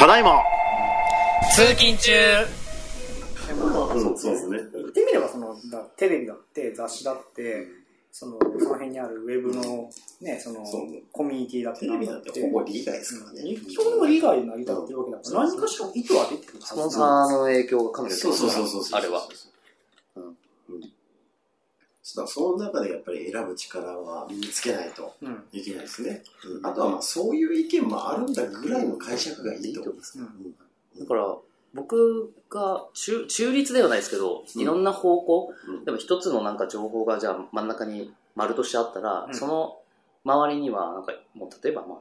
[0.00, 0.42] ただいま。
[1.54, 2.10] 通勤中。
[3.52, 4.58] うん、そうですね。
[4.72, 7.66] 言ってみればそのだテレビだって雑誌だって
[8.10, 9.90] そのその辺にあるウェブの
[10.22, 11.02] ねそのそうね。
[11.12, 13.42] コミュニティだってテレビだってほぼ利害ですからね。
[13.42, 18.82] 基本は利害で成り立ってるわけだから何かしら意図は出てるはずスポンサーの影響がかなりそうそうそうそう。
[18.98, 19.28] あれは。
[22.26, 25.44] その中でやっぱり選ぶ力は身につけないとうん。
[25.52, 26.22] いけないですね。
[26.46, 26.66] うん。
[26.66, 30.18] あとはまあそういう意見もあるんだぐらいの解釈がいいと思います。
[30.18, 30.54] うん。
[30.98, 31.36] だから、
[31.72, 35.84] 僕が中中立ではないですけど、いろんな方向、うん。
[35.84, 39.34] でも一つのなんか情報がじゃあ真ん中に丸としてあったら、うん。
[39.34, 39.78] その
[40.24, 41.98] 周りにはなんかもう例えばまあ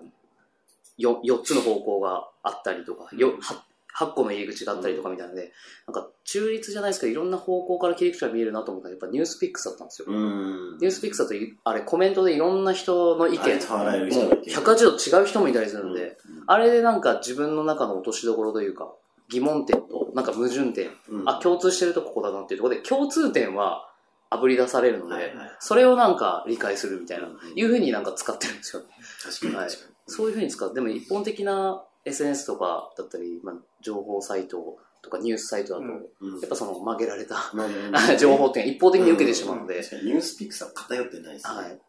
[0.99, 3.57] 4, 4つの方向があったりとか、よ 8,
[3.99, 5.51] 8個の入り口があったりとかみたいなので、
[5.85, 10.07] なんか中立じゃないですけどいろんな方向から切り口が見えるなと思ったらやっぱニュースピックスだったんですよ。
[10.09, 10.77] うん。
[10.79, 14.19] ニュースピックスだといあれコメントでいろんな人の意見もうの意見
[14.55, 18.91] 180度違う人もいたりするので、うんあれでなんか自分の中の落としどころというか、
[19.29, 23.87] 疑問点となんか矛盾点、うんあ、共通してるとここだなっていうところで、共通点は
[24.31, 28.81] 炙り出されるので、それをなんか理解するみたいな、うんいうふうになんか使ってるんですよ。
[29.23, 29.93] 確かにはい確かに。
[30.07, 30.73] そういうふうに使う。
[30.73, 36.33] でも一本的な SNS とかだったり、まあ、情報サイトとかニュースサイトだと、うん。
[36.35, 36.39] うん。
[36.41, 41.55] やっぱその曲げられたまあ 情報っていうのが一方的に受けてしまうので、ニュースピックスは偏ってないですね。
[41.55, 41.71] はい。
[41.71, 41.79] うん。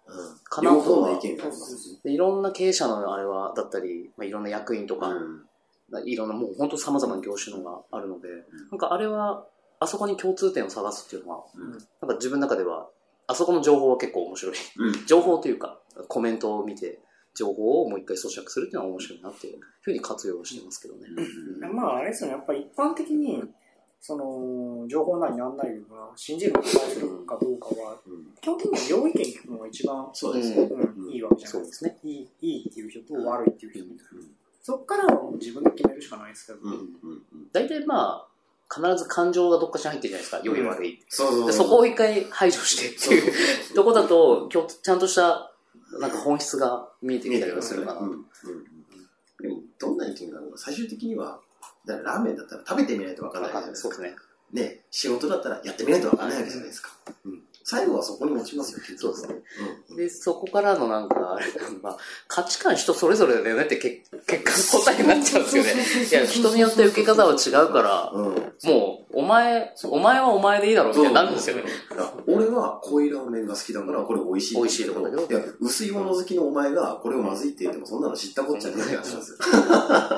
[0.44, 1.20] かなとは
[2.04, 5.46] いろんな経営者のあれは、だったり、まあ、いろんな役員とか、うん。
[6.04, 8.28] いろんなもう本当様々な業種のがあるので、
[8.70, 9.44] なんかあれは、
[9.80, 11.70] あそこに共通点を探すっていうのは、うん。
[11.72, 12.88] なんか自分の中では、
[13.26, 14.54] あそこの情報は結構面白い。
[14.78, 14.92] うん。
[15.06, 17.00] 情報というか、コメントを見て、
[17.40, 21.00] 情報をもう一回咀嚼するっていうのは面白いなっていうふうに活用してますけどね。
[21.62, 22.36] うんまああれですよね。
[22.36, 23.42] やっぱり一般的に
[24.00, 28.26] その情報なりなんなりが信じることに対するかどうかはうん。
[28.40, 30.62] 基本的には両意見聞くのが一番、そうですね。
[30.62, 31.58] うん、いいわけじゃないですか。
[31.58, 31.98] そうですね。
[32.02, 34.24] いいいいっていう人と悪いっていう人みたいな。
[34.62, 36.58] そっからは自分で決めるしかないですけど。
[37.52, 38.26] 大体まあ、
[38.72, 40.40] 必ず感情がどっかしら入ってるじゃないですか。
[40.44, 41.04] 良い悪い。
[41.08, 41.24] そ
[41.64, 43.74] こを一回排除してっていう。
[43.74, 45.49] とこだと、ちゃんとした、
[45.98, 48.00] なんか本質が見えてきたりはするかな。
[48.00, 48.24] うんうんうん
[49.40, 51.40] でも、どんな意見が最終的には、
[51.86, 53.94] だからラーメンだったら食べてみないとわからないじゃないですか。
[53.94, 54.20] そうですね。
[54.52, 56.90] ね、仕事だったらやってみないとわからないわけじゃないですか。
[57.24, 59.16] うん最後はそこに落ちますよ、結局は。
[59.16, 59.44] そうです
[59.90, 61.46] うんで、そこからのなんか、あれ
[61.82, 65.70] まあ、価値観人それぞれだよねって結結果の答えになっちゃうんですよね。
[66.10, 68.24] いや、人によって受け方は違うから、うん。
[68.64, 71.64] もう、お前、お前はお前でいいだろうみたいになるんですよね。
[72.46, 79.20] 俺は濃いラーメンが好きだからこれ美味しい美味しいとこだけどいや薄いもの好きのお前がこれをまずいって言ってもそんなの知ったこっちゃねえって話なん。
[79.20, 79.38] ですよ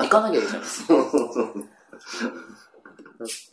[0.01, 0.63] 行かなきゃいいじゃん。
[0.63, 1.33] そうそう。
[1.33, 1.65] そう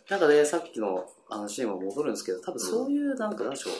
[0.08, 3.72] なんかね、さっきの話にも戻るんですけど、多分そういう、なんか、なんでしょう、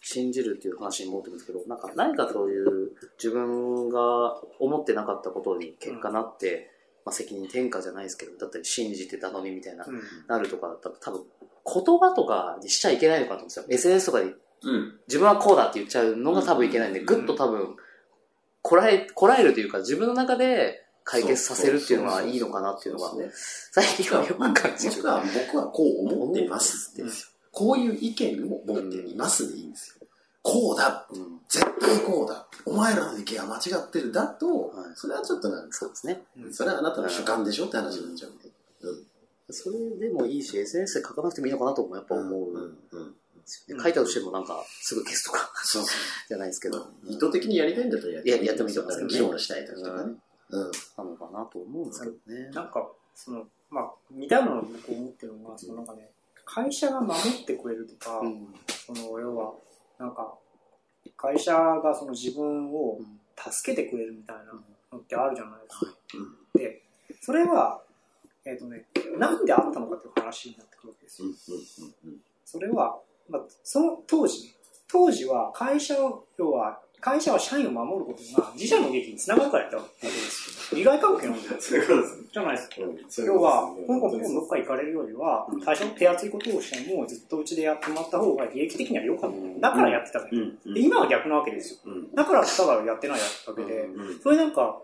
[0.00, 6.70] 信じるっていう話に戻ってくるんですけど、なんか何かそういう自分が思ってなかったことに結果なって、
[7.06, 10.00] まあ、責任転嫁じゃないですけど、だったり信じてたのにみたいな、うん。
[10.26, 11.22] なるとかだったら多分
[11.64, 13.64] 言葉とかにしちゃいけないのかと思うんですよ。
[13.68, 15.00] SNS とかでうん。
[15.06, 17.76] 自分はこうだって言っちゃうのが多分いけないんで、ぐっと多分、
[18.62, 23.12] こらえ、こらえるというか自分の中で解決させるっていうのはいいのかなっていうのが
[23.70, 24.96] 最近はよく感じる。
[24.96, 27.10] 僕は僕はこう思っていますって言うん。
[27.10, 29.95] ですよこういう意見を持っていますでいいんですよ
[30.46, 31.06] こうだ。
[31.10, 31.40] うん。
[31.48, 32.46] 絶対こうだ。
[32.64, 34.12] お前らの意見は間違ってる。
[34.12, 34.86] だと、はい。
[34.94, 36.22] それはちょっとなんかそうですね。
[36.52, 37.66] それはあなたの主観でしょ？
[37.66, 38.30] って話になっちゃう。
[38.30, 38.38] ん。
[38.38, 43.82] でそれでもいいし、SNS で書かなくてもいいのかなともやっぱ思うんうんうんですよね。
[43.82, 45.50] 書いたとしてもなんかすぐ消すとか。
[46.28, 49.14] じゃないですけど、う意図的にやりたいんだったらやややってもいいと思いますけどね。
[49.14, 50.14] 議論したい時とかね。
[50.50, 50.70] うん。
[50.96, 52.50] なのかなと思うんですけどね。
[52.50, 56.10] なんかそのまあ似たのを僕思ってるのがそのなんかね
[56.44, 58.54] 会社が守ってくれるとか、うん。
[58.86, 59.52] その要は
[59.98, 60.34] なんか
[61.16, 62.98] 会社がその自分を
[63.36, 64.44] 助けてくれるみたいな
[64.92, 65.86] のってあるじゃないですか。
[66.54, 66.82] で
[67.20, 67.82] それは
[68.44, 68.86] えっ、とね
[69.18, 71.28] なんであったのかという話になってくるわけですよ。
[72.44, 74.54] それは、まあ、その当時ね
[74.88, 80.76] 当時は会社を要は会社は社員を守ることが 自社の利益につながるからやったわけですよ。
[80.76, 82.24] 利害関係なんですそういですね。
[82.32, 83.26] じゃないですか。
[83.28, 89.70] 要は、香港ポンどっか行かれるよりは、最初手厚いことをしても、ずっとうちでやってもらった方が利益的には良かった。
[89.70, 90.58] だからやってたわけ、うん。
[90.66, 90.74] うん。
[90.74, 91.78] で今は逆なわけですよ。
[91.84, 92.12] うん。
[92.12, 94.18] だからただやってないわけで、うん。
[94.18, 94.82] それなんか、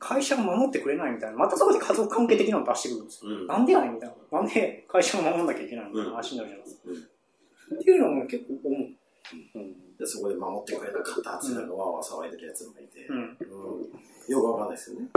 [0.00, 3.30] 会社が守ってくれないみたいな、またそこで家族関係的なの出してくるんですよ。
[3.30, 3.46] うん。
[3.46, 4.40] なんでやねんみたいな。
[4.40, 6.82] なんで会社を守んなきゃいけないみたいな話になるじゃないですか。
[6.86, 7.78] うん。
[7.78, 9.89] っていうのも結構思う。
[10.00, 15.08] でそこで守ってくれなかったってなんかわわ騒いでるやつもいて、うん、うん、よくわかんないですよね。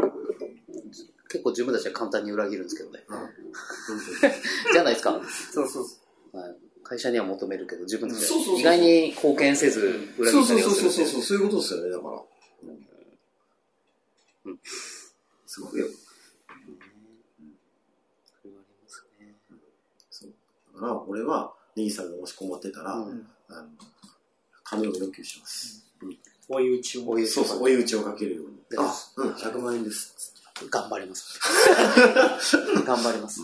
[1.29, 2.99] 結構自分たちは簡単に裏切るんですけどね。
[3.07, 3.17] うん、
[4.73, 5.21] じゃないですか。
[5.53, 5.95] そうそうそ
[6.33, 6.37] う。
[6.37, 10.73] はい会社には求めるけど、自分たちは意外に貢献せず、裏切ったりする。
[10.73, 12.21] そうそうそう、そういうことですよね、だから。
[14.45, 14.59] うん。
[15.45, 15.87] すごくよ。
[18.25, 19.35] それはありますね。
[20.09, 20.33] そう。
[20.73, 23.69] だから、俺は、兄さんがもし困ってたら、うん、あの
[24.75, 25.83] 金を要求します。
[26.49, 27.03] 追い打ちを。
[27.27, 28.57] そうそう、追い打ちをかけるように。
[28.69, 30.33] であ、うん、100万円です。
[30.69, 31.39] 頑張ります。
[32.85, 33.41] 頑張ります。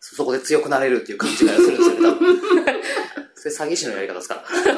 [0.00, 2.40] そこで強くなれるっていう勘違いをするんですよね、多分
[3.34, 4.40] それ詐欺師のやり方ですから。
[4.42, 4.70] とり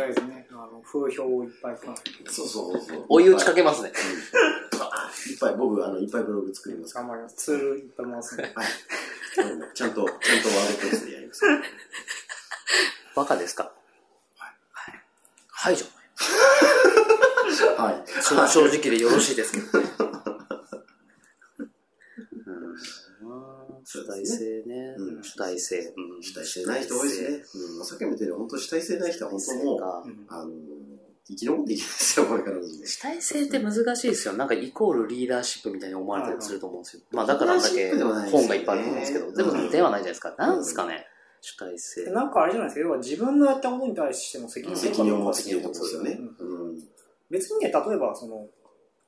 [0.00, 1.94] あえずね、あの、風評をいっぱいか
[2.30, 3.04] そうそうそうそう。
[3.08, 3.88] 追い打ちかけますね。
[3.88, 6.94] いっぱい、僕、あの、いっぱいブログ作ります。
[6.94, 7.34] 頑張ります。
[7.36, 8.42] ツールいっぱい回すんで。
[8.42, 8.52] はい。
[8.54, 8.60] う
[9.56, 11.42] んちゃんと、ちゃんとワードプレスでやります。
[13.16, 13.72] バカですか？
[15.62, 15.76] はい。
[15.76, 15.86] じゃ
[17.82, 17.96] はい。
[18.34, 18.48] ない。
[18.48, 19.90] 正直でよろしいですけどね。
[22.38, 22.76] うん
[23.84, 25.18] 主体性ねう。
[25.20, 25.92] ん主体性。
[25.94, 27.28] うん主体性ない人多いですね。
[27.78, 27.84] うん。
[27.84, 30.50] さっきも言ったように、本当主体性ない人は本当もう、がうんあの、
[31.28, 32.56] 生き残っていけないですよ、これから。
[32.86, 34.34] 主体性って難しいですよ。
[34.34, 37.02] なんかイコールリーダーシップみたいに思われたりすると思うんですよ。
[37.10, 37.92] まあだからあんだけ
[38.30, 40.34] 本がいっぱいあると思うんですけど、全部ではないじゃないですか。
[40.38, 41.06] なんですかね、
[41.40, 42.10] 主体性。
[42.10, 46.18] なんかあれじゃないですか、要は自分のやったことに対しての責任責任を持つつっていうことですよね。
[46.38, 46.78] うん。
[47.30, 48.46] 別にね、例えば、その、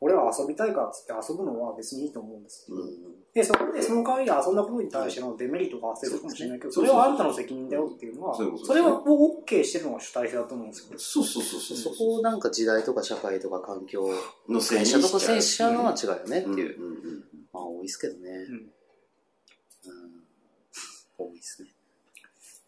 [0.00, 2.66] 俺は遊びたいからっつって遊ぶのは別にいいと思うんです。
[2.68, 2.90] うん。
[3.32, 10.98] で、そこでその代わりで遊んだことに対してのデメリットが発生するかもしれないけど、それはあんたの責任だよっていうのは、それはを OK してるのが主体性だと思うんですよ。
[10.98, 11.76] そうそうそうそう。
[11.78, 14.08] そこをなんか時代とか社会とか環境、
[14.48, 16.80] のせいに会社とか選手しちゃうのはっ違うよねっていう。
[16.80, 17.24] うんうんうん。
[17.52, 18.30] まあ多いですけどね。
[18.30, 18.72] うんうん。
[21.16, 21.71] 多いですね。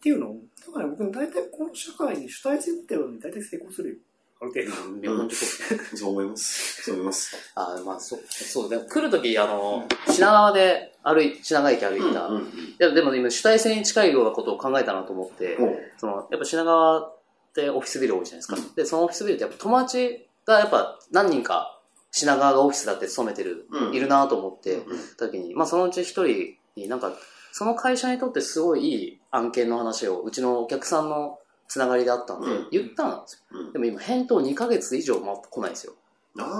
[0.05, 0.37] っていうのを、
[0.67, 3.95] だから僕、大体この社会に主体性ってるのに大体成功するよ。
[4.39, 4.91] ある程度。
[4.91, 5.79] うんいや、本当そうですね。
[5.97, 6.83] そう思います。
[6.83, 7.51] そう思います。
[7.55, 12.27] あまあそう、そう、でも来るとき、あの、品川で歩い、品川駅歩いた。
[12.27, 12.45] うんうんい
[12.77, 15.75] や、でも今主体性に近いようなことを考えたなと思って、うん。
[15.97, 17.17] その、やっぱ品川っ
[17.55, 18.57] てオフィスビル多いじゃないですか。
[18.75, 21.81] で、そのオフィスビルってやっぱ友達がやっぱ何人か
[22.11, 24.83] 品川がオフィスだって勤めてる、うんいるなと思ってうん
[25.17, 27.11] た時に、まあそのうち一人になんか、
[27.51, 33.59] その会社にとってすごいいい案件の話をうちのお客さんのつながりであったんで、うん言ったんですよ。
[33.59, 35.93] うんでも今返答2ヶ月以上待ってこないんですよ。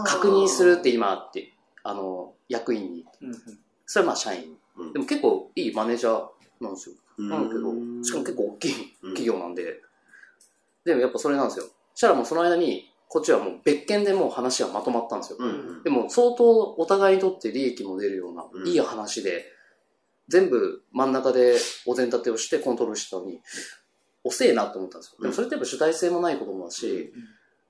[0.05, 3.05] 確認するって今って、あの、役員に。
[3.85, 4.55] それはまあ社員。
[4.77, 6.27] うんでも結構いいマネージャー
[6.61, 6.95] なんですよ。
[7.17, 7.71] うんなんだけど、
[8.03, 9.81] しかも結構大きいうん企業なんで、
[10.83, 11.65] でもやっぱそれなんですよ。
[11.93, 15.39] したらもうその間に、こっちはもう別件でもう話がまとまったんですよ。
[15.83, 19.45] でも相当お互いにとって利益も出るような、うんいい話で、
[20.27, 23.41] 全部真ん中でお膳立てをしてコントロールしたのに、
[24.23, 25.21] 遅えなと思ったんですよ。
[25.21, 27.13] でもそれってやっぱ主体性もないこともだし、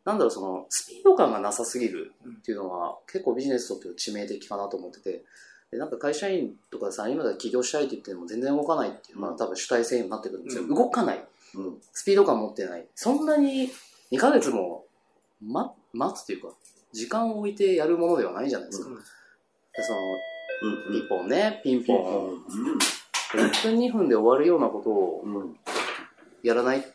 [0.06, 5.26] なんだろう、その、スピード感がなさすぎるっていうのは、結構ビジネスとって致命的かなと思ってて、
[5.72, 10.64] でなんか会社員とかさ、今だ起業したいって言っても全然動かないっていう、まあ多分主体性になってくるんですよ。
[10.64, 11.26] うん動かない。
[11.56, 12.86] うんスピード感持ってない。
[12.96, 13.70] そんなに
[14.12, 14.86] 2ヶ月も、
[15.42, 16.50] ま、待つっていうか、
[16.94, 18.90] 時間を置いてやるものではないじゃないですか。
[18.90, 20.00] うんでその、
[20.62, 21.98] うんピンポンね、ピンポン。
[22.34, 22.38] う
[23.34, 25.24] 1分2分で終わるようなことを
[26.44, 26.86] やらない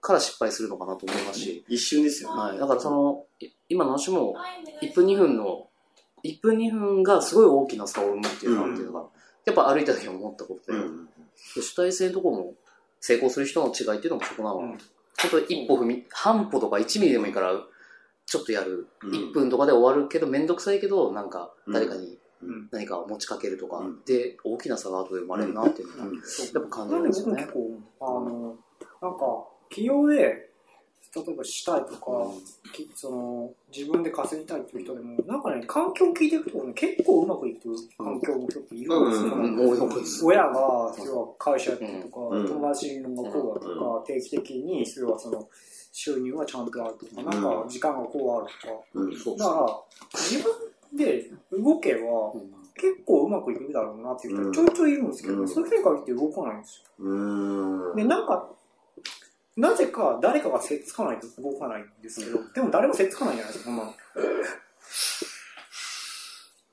[0.00, 2.42] から失敗するのかなと思いますし、一瞬ですよね。
[2.50, 4.36] はい、だからその、い今の話も、
[4.82, 5.68] 1分2分の、
[6.24, 9.08] 1分2分がすごい大きな差を生むっていうのが、っていうのが
[9.44, 10.78] やっぱ歩いた時に思ったことで、
[11.60, 12.54] 主体性のところも
[13.00, 14.78] 成功する人の違いっていうのもそこなの、うん。
[15.20, 17.52] 本当に一歩踏み、半歩とか1ミリでもいいから、
[18.26, 18.88] ちょっとやる。
[19.02, 19.10] うん。
[19.10, 22.18] 1分とかで終わるけど、めんどくさいけど、なんか、誰かにうん
[22.70, 24.04] 何かを持ちかけるとか、うん。
[24.04, 26.16] で、大きな差が後で生まれるなっていうのが、うん。
[26.16, 27.46] やっぱ感じるんですよね。
[27.46, 27.78] 僕も結。
[27.98, 30.48] 構、あの、なんか、企業で、
[31.14, 32.30] 例えばしたいとか、
[32.72, 39.34] きその自分で稼ぎたいっていう人でも、なんかね、環境を聞いていくと、ね、結構うまくいく環境も結構いるんですよ。
[39.34, 39.58] うん。
[39.58, 40.24] うん。
[40.24, 42.46] 親が、要は会社やってるとか、うん。
[42.46, 45.48] 友達のがこうだとか、定期的に、要はその、
[45.92, 49.36] 収入はちゃんとあるとか、なんか時間がこうあるとか。
[49.36, 49.80] だから、
[50.12, 50.52] 自分
[50.96, 54.52] で動けば、うん結構うまくいくだろうなっていううん。
[54.52, 55.48] 人ちょいちょいいるんですけど、うん。
[55.48, 57.04] それに限って動かないんですよ。
[57.04, 57.96] うん。
[57.96, 58.48] で、なんか、
[59.56, 63.92] なぜか誰かがせっつかないと動かないんですけど、でも誰もせっつかないじゃないですか、こんなの。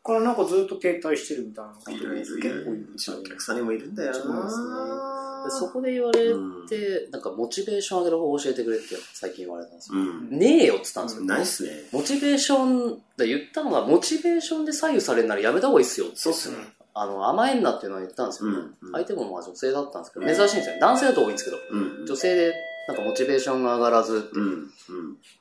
[0.03, 2.15] からなんかずっと停滞してるみたいな結構いる。
[2.15, 9.99] るうちのお客さんにもいるんだよなそこで言われうんて、なんかモチベーション上げる方法教えてくれって最近言われたんですよ。
[9.99, 11.25] うんねえよって言ったんですよ。
[11.25, 16.07] ないっすねモチベーション、で言ったのが、モチベーションで左右されるならやめた方がいいっすよ。
[16.15, 16.57] そうっすね
[16.93, 18.49] あの、甘えんなっていうのは言ったんですよ。
[18.49, 20.75] うん相手もまあ女性だったんですけど、珍しいんですよ。
[20.79, 22.53] 男性だと多いんですけど、うん女性で
[22.87, 24.69] なんかモチベーションが上がらず、うんうん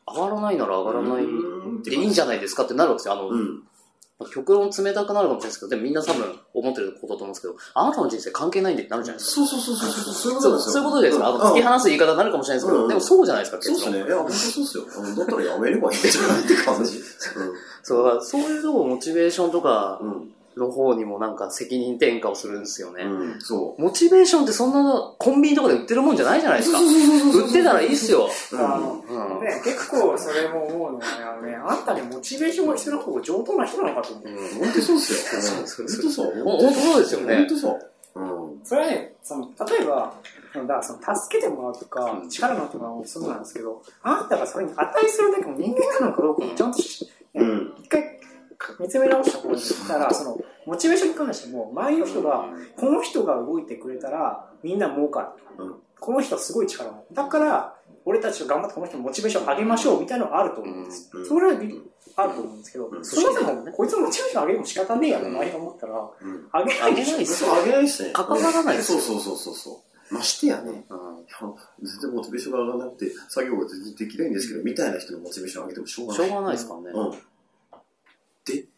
[0.07, 3.15] 上がらないなら上がらないうんでいいんじゃないですかってなるわけですよ。
[3.15, 3.63] あの、うん
[4.31, 9.47] 極論冷たくなるかもしれないですけど、でもみんな多分思ってることだと思うんですけど、あなたの人生関係ないんでってなるじゃないですか。
[9.47, 11.27] そうそうそうそうそういうことそうですよそういうことですよ。
[11.27, 13.97] あの、突き放す言い方になるかもしれないですけど、うんでもそうじゃないですか、そうっすね。
[13.99, 14.85] いや、本当そうっすよ。
[14.85, 17.01] うんだったらやめればいいんじゃないって感じ。
[17.83, 20.01] そう、そういうとこモチベーションとか。
[20.57, 23.05] の方にもなんか責任転嫁をするんですよね。
[23.05, 23.83] うん、そう。
[23.83, 26.79] モチベーションってそんなコンビニとかで売ってるもんじゃないじゃないですか。
[26.81, 28.29] 売ってたらいいっすよ。
[28.53, 29.45] うんあのうん。
[29.45, 34.29] ね、結構それも思うのはね、あのね、あんたにモチベーションが必要な方が上等な人なのかと思う。
[34.29, 35.41] うん本当そうっすよ。
[35.41, 36.45] そう本当そう。
[36.45, 38.21] ほん本当そうですよね本当そう。
[38.21, 38.61] うん。
[38.65, 40.15] それはね、その例えば、
[40.53, 47.11] そのだからその助けてもらうとか、うん力もらうのもそうなんですけど、あんたがそれに値するだけの人間なのかどうかもちゃんとし、
[48.81, 55.65] 見つめ直した方がいいったら、その、モチベーションに関しても、周りの人が、この人が動いてくれたら、みんな儲かる。
[55.65, 61.11] うんこの人はすごい力持ってだから、俺たちが頑張ってこの人のモチベーションを上げましょうみたいなのがあると思うんです。
[61.15, 61.59] うんそれは
[62.17, 66.49] あると思うんですけど、うんそもそもこいつのモチベーション上げても仕方ねえやろ、周りが思ったら、うん。
[66.53, 68.11] 上げないでしょ上げないっすそう、あげないっすね。
[68.13, 70.15] 関わらないっすよそうそうそうそうそう。
[70.15, 70.85] ましてやね、
[71.83, 76.29] 全然モチベーションが上がらなくて、作業が全然できないんですけど、みたいな人のモチベーション上げてもしょうがない。
[76.29, 77.19] しょうがないですからね。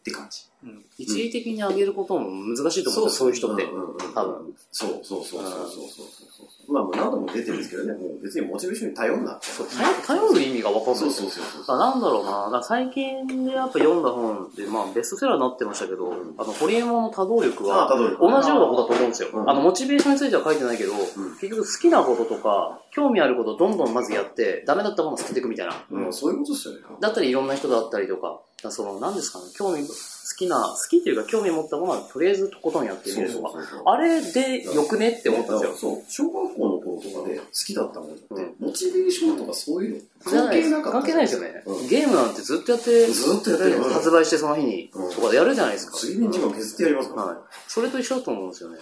[0.07, 0.45] って感じ。
[0.63, 3.67] うん一時的に上げることも難しいと思うんですよ、そういう人って。
[4.15, 4.55] 多分。
[4.71, 6.73] そうそうそうそうそうそうそう。
[6.73, 9.47] まあ、何度も出てるんですけどね、もう別にモチベーションに頼んなって。
[9.47, 17.87] そう頼頼る意味が分かんないそうそうそうなんだろうな、最近でやっぱ読んだ本で、まあベストセラーになってましたけど、んあの、ホリエモンの多動力は。
[18.19, 19.29] 同じようなことだと思うんですよ。
[19.33, 20.97] うんあの、モチベーションについては書いてないけど、ん
[21.39, 25.85] 結局好きなこととか、興味あることをどんどんまずやって、ダメだったものを捨てていくみたいな。
[25.91, 26.81] うん、そういうことですよね。
[26.99, 29.93] だったりいろんな人だったりとか、その、何ですかね、興味、好
[30.35, 33.51] きな、好きというか興味持ったものはとりあえずとことんやってみるとか、
[33.85, 35.75] あれでよくねって思ったんですよ。
[35.77, 40.91] そう、小学校の頃とかで好きだったものって、うんモチベーションとかそういうの関係なかった。
[40.91, 43.83] 関係ないですよね、うんゲームなんてずっとやって、ずっとやってる。
[43.83, 45.97] 発売してその日にうんとかでやるじゃないですか。
[45.97, 47.23] 次に時間削ってやりますから。
[47.23, 47.37] はい。
[47.67, 48.77] それと一緒だと思うんですよね。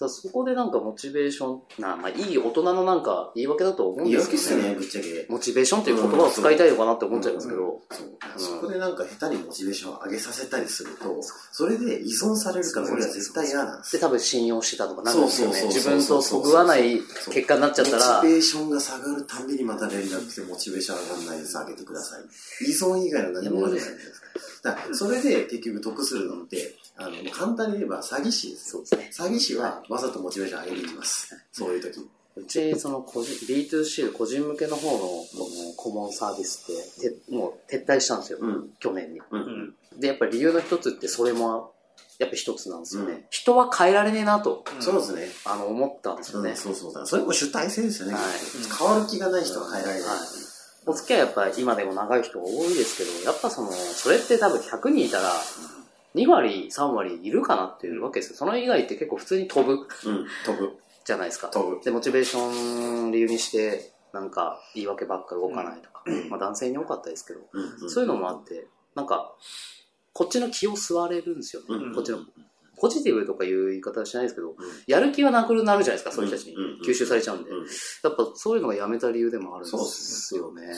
[0.00, 5.26] うんだそこでなんかモチベーション、なまあいい大人のなんか言い訳だと思うんいいですけどわけっすね、ぶっちゃけ。
[5.28, 11.20] モチベーションっていう言葉を使いたいのかなって思っちゃいますけど、そうそこでなんか下手にモチベーションを上げさせたりすると、
[11.52, 15.54] それで依存されるから俺は絶対嫌なんですで、多分信用してたとかなんですよね。
[15.54, 17.00] そうそう自分とそぐわない
[17.30, 22.22] 結果になっちゃったらモチ、ベーションが下がるたんびにまた連絡して、モチベーション上がらないです、上げてください。
[22.68, 24.26] 依存以外の何もないじゃないですか。
[24.62, 28.82] だそれで結局得するのって、あの、簡単に言えば詐欺師ですよ。
[28.86, 29.28] そうですね。
[29.28, 31.36] 詐欺師はわざとモチベーション上げに行きます。
[31.52, 32.08] そういう時。
[32.36, 38.38] うち、その個人、B2C、個人向けの方のこの顧問サービスって、てもう撤退したんですよ。
[38.40, 38.70] うん。
[38.78, 39.20] 去年に。
[39.20, 39.24] う。
[39.30, 41.72] うんんで、やっぱり理由の一つってそれも、
[42.18, 43.12] やっぱ一つなんですよね。
[43.12, 45.28] うん人は変えられねえなと、そうですね。
[45.44, 46.50] あの、思ったんですよね。
[46.50, 47.06] うん、そうそうだ。
[47.06, 48.14] それも主体性ですよね。
[48.14, 48.22] はい
[48.78, 50.08] 変わる気がない人は変えられない。
[50.08, 50.18] はい
[50.88, 55.32] お付き合いやっぱり今でも長い人が多いですけど、やっぱその、それって多分100人いたら、
[56.16, 58.36] 2割、3割いるかなっていうわけですよ。
[58.36, 60.78] その以外って結構普通に飛ぶうん、飛ぶ。
[61.04, 61.48] じゃないですか。
[61.48, 61.84] 飛ぶ。
[61.84, 69.34] で、モチベーション理由にして、なんか言い訳ばっか動かないとか、まあ男性に多かったですけど、うんそういうのもあって、なんか、
[70.12, 71.66] こっちの気を吸われるんですよね。
[71.68, 72.20] うんこっちの。
[72.76, 74.56] ポジティブとかいう言い方はしないですけど、うん。
[74.86, 76.56] やる気はなくなるじゃないですか、そういう人たちに。
[76.84, 77.50] 吸収されちゃうんで。
[77.50, 77.58] うん。
[77.58, 77.64] や
[78.10, 80.72] っぱそういうのがやめた理由でもあるんでそうですすよね。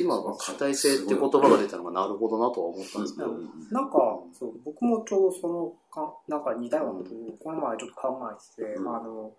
[0.00, 3.30] 今、主体性って言葉が出たのがなるほどなとは思ったんですけど。
[3.30, 3.48] うん。
[3.70, 3.96] なんか、
[4.32, 8.88] そう、僕もちょうどそのか、なんか似たようなことを、この前ちょっと考えてて、うん。
[8.96, 9.32] あの、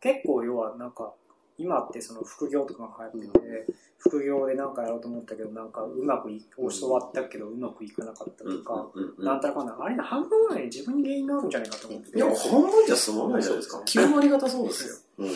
[0.00, 1.14] 結構要はなんか、
[1.58, 3.66] 今ってその副業とかが流行ってて、
[3.98, 8.88] 副業でなんかやろうと思ったけど、なんかうまくい、教わったけどうまくいかなかったとか、
[9.18, 12.18] なんたらかんだら、あれね、半分ぐらい自分に原因があるんじゃないかと思ってて。
[12.18, 13.78] いや、半分じゃ済まないじゃないですか。
[13.78, 14.94] 9割方そうですよ。
[15.18, 15.28] うん。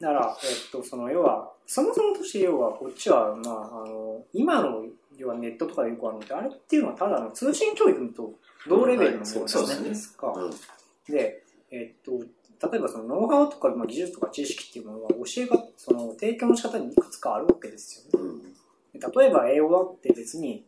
[0.00, 4.84] だから、えっと、その、要は、そもそもとして、要は、こっちは、まあ、あの、今の、
[5.16, 8.32] 要はネットとかでよくあるのって、あれっていうのはただの通信教育と
[8.68, 10.32] 同レベルのものじゃないですか。
[10.34, 10.50] うん
[11.08, 11.41] で、えっと、
[12.72, 18.26] 例えばそのノウハウとか、まあ、技術とか知識っていうものは教えが、その提供の仕方にいくつかあるわけですよね。
[18.92, 18.98] うん。
[18.98, 20.64] で例えば英語だって別に、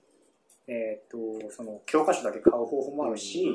[0.68, 3.48] えっと、その教科書だけ買う方法もあるし、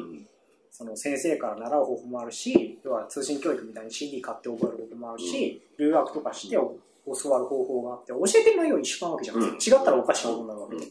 [0.71, 9.77] その先生から習う方法もあるし、要は通信教育みたいに CD 買って覚える方法もあるし、留学とかして教わる方法があって、教えてる内容は一緒なわけじゃないですか。
[9.77, 10.85] 違ったらおかしなことになるわけで。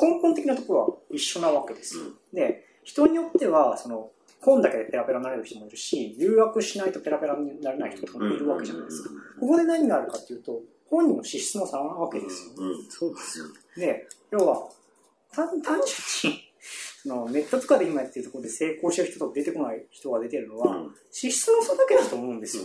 [0.00, 2.04] 根本的なところは一緒なわけですよ。
[2.32, 4.10] で、人によっては、その、
[4.46, 9.10] 本だけでペラペラになれる人もいるし、留学しないとペラペラになれない人とかもいるわけじゃないですか。
[9.40, 12.52] ここで何があるかっていうと、本人の資質の差なわけですよ。
[12.56, 12.86] うん。
[12.88, 13.46] そうですよ。
[13.76, 14.68] で、要は、
[15.32, 15.80] 単単
[16.22, 16.42] 純に、
[17.02, 22.64] そのネットとかで今やってるところで成功してる人と出てこない人が出てるのは、資質の差だけだと思うんですよ。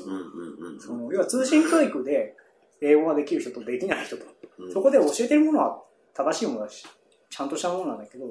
[0.79, 2.35] その要は通信教育で
[2.81, 4.25] 英語ができる人とできない人と、
[4.59, 4.71] うん。
[4.71, 5.81] そこで教えてるものは
[6.13, 6.85] 正しいものだし、
[7.29, 8.25] ちゃんとしたものなんだけど、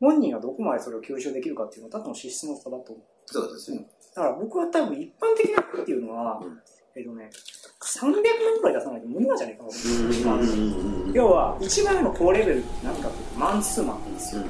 [0.00, 2.98] 本人がどこまでそれを吸収できるかっていうのは、ただの資質の差だと思う。
[3.26, 3.86] そうですね。
[4.14, 6.60] だから僕は多分一般的なっていうのは、うん
[6.96, 7.30] えっとね、
[7.80, 8.14] 300万
[8.60, 9.68] くらい出さないと無理なんじゃないかな。
[11.12, 14.42] 要は、一番の高レベルって何かっていうと、マンツーマンって言うんですよ。
[14.42, 14.46] う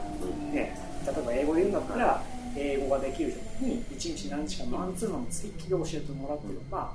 [0.50, 2.24] んね、例えば英語で言うんだったら、
[2.56, 6.92] 英語ができる人に1日何日かマンツーマンのつきっきり教えてもらってる、まあ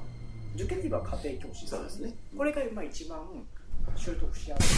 [0.56, 2.16] 受験で言えば家庭教師そうですね。
[2.36, 3.20] これがまあ一番
[3.96, 4.78] 習得しやすい